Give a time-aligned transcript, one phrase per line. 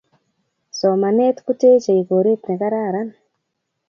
[0.77, 3.09] Somanet kutechei koret ne kararan